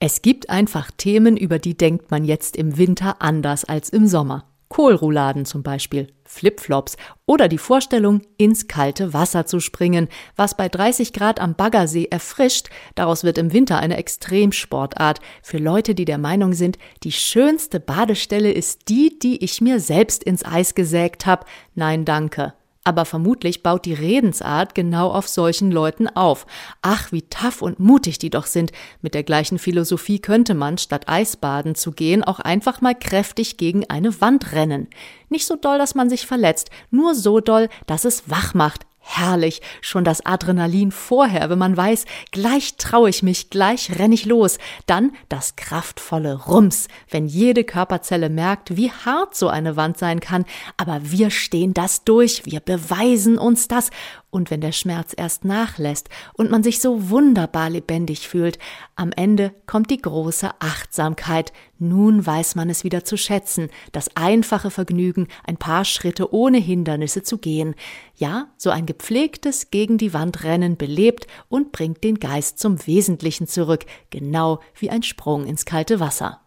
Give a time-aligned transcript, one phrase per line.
[0.00, 4.44] Es gibt einfach Themen, über die denkt man jetzt im Winter anders als im Sommer.
[4.68, 10.06] Kohlrouladen zum Beispiel, Flipflops oder die Vorstellung, ins kalte Wasser zu springen,
[10.36, 12.68] was bei 30 Grad am Baggersee erfrischt.
[12.94, 18.52] Daraus wird im Winter eine Extremsportart für Leute, die der Meinung sind, die schönste Badestelle
[18.52, 21.44] ist die, die ich mir selbst ins Eis gesägt habe.
[21.74, 22.52] Nein, danke
[22.88, 26.46] aber vermutlich baut die Redensart genau auf solchen Leuten auf.
[26.80, 28.72] Ach, wie tough und mutig die doch sind.
[29.02, 33.84] Mit der gleichen Philosophie könnte man, statt Eisbaden zu gehen, auch einfach mal kräftig gegen
[33.90, 34.88] eine Wand rennen.
[35.28, 39.62] Nicht so doll, dass man sich verletzt, nur so doll, dass es wach macht, Herrlich,
[39.80, 44.58] schon das Adrenalin vorher, wenn man weiß, gleich traue ich mich, gleich renn ich los.
[44.84, 50.44] Dann das kraftvolle Rums, wenn jede Körperzelle merkt, wie hart so eine Wand sein kann.
[50.76, 53.88] Aber wir stehen das durch, wir beweisen uns das
[54.30, 58.58] und wenn der Schmerz erst nachlässt und man sich so wunderbar lebendig fühlt,
[58.94, 61.52] am Ende kommt die große Achtsamkeit.
[61.78, 67.22] Nun weiß man es wieder zu schätzen, das einfache Vergnügen, ein paar Schritte ohne Hindernisse
[67.22, 67.74] zu gehen.
[68.16, 73.46] Ja, so ein gepflegtes gegen die Wand rennen belebt und bringt den Geist zum Wesentlichen
[73.46, 76.40] zurück, genau wie ein Sprung ins kalte Wasser.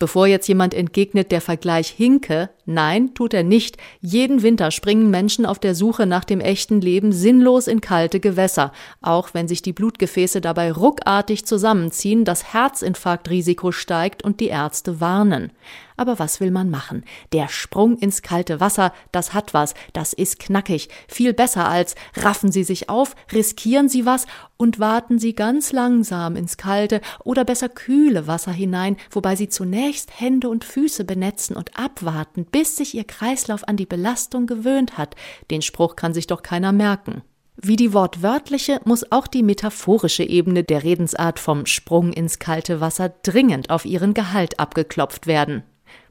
[0.00, 3.76] Bevor jetzt jemand entgegnet, der Vergleich hinke, nein, tut er nicht.
[4.00, 8.72] Jeden Winter springen Menschen auf der Suche nach dem echten Leben sinnlos in kalte Gewässer,
[9.02, 15.52] auch wenn sich die Blutgefäße dabei ruckartig zusammenziehen, das Herzinfarktrisiko steigt und die Ärzte warnen.
[16.00, 17.04] Aber was will man machen?
[17.34, 22.50] Der Sprung ins kalte Wasser, das hat was, das ist knackig, viel besser als raffen
[22.50, 24.24] Sie sich auf, riskieren Sie was
[24.56, 30.18] und warten Sie ganz langsam ins kalte oder besser kühle Wasser hinein, wobei Sie zunächst
[30.18, 35.16] Hände und Füße benetzen und abwarten, bis sich Ihr Kreislauf an die Belastung gewöhnt hat.
[35.50, 37.22] Den Spruch kann sich doch keiner merken.
[37.56, 43.14] Wie die wortwörtliche muss auch die metaphorische Ebene der Redensart vom Sprung ins kalte Wasser
[43.22, 45.62] dringend auf ihren Gehalt abgeklopft werden.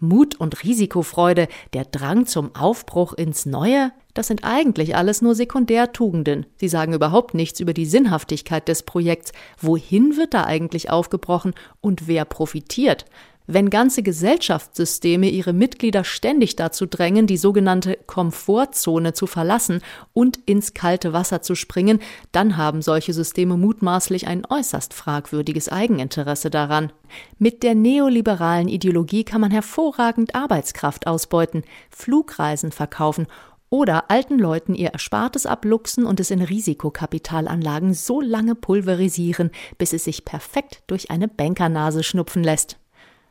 [0.00, 6.44] Mut und Risikofreude, der Drang zum Aufbruch ins Neue, das sind eigentlich alles nur Sekundärtugenden.
[6.56, 9.32] Sie sagen überhaupt nichts über die Sinnhaftigkeit des Projekts.
[9.58, 13.06] Wohin wird da eigentlich aufgebrochen und wer profitiert?
[13.46, 19.82] Wenn ganze Gesellschaftssysteme ihre Mitglieder ständig dazu drängen, die sogenannte Komfortzone zu verlassen
[20.14, 21.98] und ins kalte Wasser zu springen,
[22.32, 26.90] dann haben solche Systeme mutmaßlich ein äußerst fragwürdiges Eigeninteresse daran.
[27.38, 33.26] Mit der neoliberalen Ideologie kann man hervorragend Arbeitskraft ausbeuten, Flugreisen verkaufen
[33.68, 40.04] oder alten Leuten ihr Erspartes abluchsen und es in Risikokapitalanlagen so lange pulverisieren, bis es
[40.04, 42.78] sich perfekt durch eine Bankernase schnupfen lässt.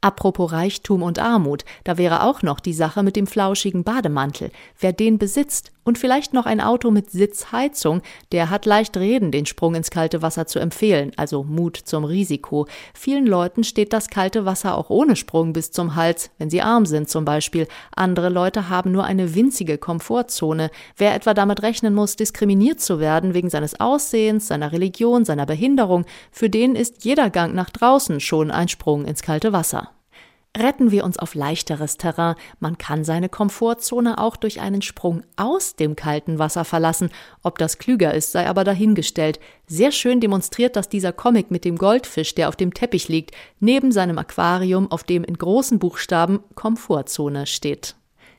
[0.00, 4.52] Apropos Reichtum und Armut, da wäre auch noch die Sache mit dem flauschigen Bademantel.
[4.78, 9.46] Wer den besitzt und vielleicht noch ein Auto mit Sitzheizung, der hat leicht reden, den
[9.46, 12.66] Sprung ins kalte Wasser zu empfehlen, also Mut zum Risiko.
[12.92, 16.84] Vielen Leuten steht das kalte Wasser auch ohne Sprung bis zum Hals, wenn sie arm
[16.84, 17.66] sind zum Beispiel.
[17.96, 20.70] Andere Leute haben nur eine winzige Komfortzone.
[20.98, 26.04] Wer etwa damit rechnen muss, diskriminiert zu werden wegen seines Aussehens, seiner Religion, seiner Behinderung,
[26.30, 29.90] für den ist jeder Gang nach draußen schon ein Sprung ins kalte Wasser.
[30.56, 32.34] Retten wir uns auf leichteres Terrain.
[32.58, 37.10] Man kann seine Komfortzone auch durch einen Sprung aus dem kalten Wasser verlassen.
[37.42, 39.38] Ob das klüger ist, sei aber dahingestellt.
[39.66, 43.92] Sehr schön demonstriert das dieser Comic mit dem Goldfisch, der auf dem Teppich liegt, neben
[43.92, 47.94] seinem Aquarium, auf dem in großen Buchstaben Komfortzone steht.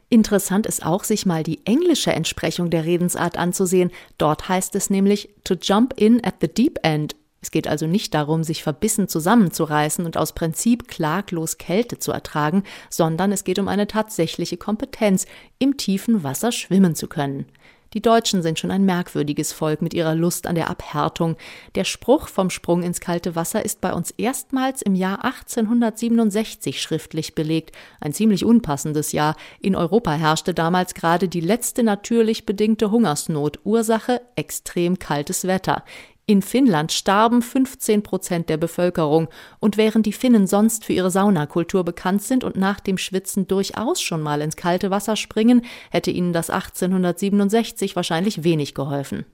[0.10, 3.92] Interessant ist auch, sich mal die englische Entsprechung der Redensart anzusehen.
[4.18, 8.14] Dort heißt es nämlich to jump in at the deep end es geht also nicht
[8.14, 13.68] darum, sich verbissen zusammenzureißen und aus Prinzip klaglos Kälte zu ertragen, sondern es geht um
[13.68, 15.26] eine tatsächliche Kompetenz,
[15.58, 17.46] im tiefen Wasser schwimmen zu können.
[17.94, 21.38] Die Deutschen sind schon ein merkwürdiges Volk mit ihrer Lust an der Abhärtung.
[21.74, 27.34] Der Spruch vom Sprung ins kalte Wasser ist bei uns erstmals im Jahr 1867 schriftlich
[27.34, 27.76] belegt.
[28.00, 29.36] Ein ziemlich unpassendes Jahr.
[29.60, 33.60] In Europa herrschte damals gerade die letzte natürlich bedingte Hungersnot.
[33.64, 35.84] Ursache extrem kaltes Wetter.
[36.30, 39.30] In Finnland starben 15 Prozent der Bevölkerung,
[39.60, 44.00] und während die Finnen sonst für ihre Saunakultur bekannt sind und nach dem Schwitzen durchaus
[44.00, 49.26] schon mal ins kalte Wasser springen, hätte ihnen das 1867 wahrscheinlich wenig geholfen.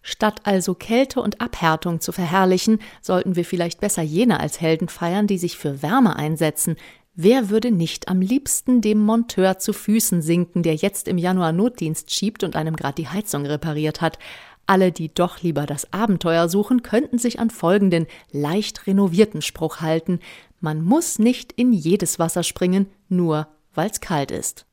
[0.00, 5.26] Statt also Kälte und Abhärtung zu verherrlichen, sollten wir vielleicht besser jene als Helden feiern,
[5.26, 6.76] die sich für Wärme einsetzen.
[7.14, 12.10] Wer würde nicht am liebsten dem Monteur zu Füßen sinken, der jetzt im Januar Notdienst
[12.10, 14.18] schiebt und einem grad die Heizung repariert hat?
[14.66, 20.20] Alle, die doch lieber das Abenteuer suchen, könnten sich an folgenden leicht renovierten Spruch halten.
[20.60, 24.66] Man muss nicht in jedes Wasser springen, nur weil's kalt ist.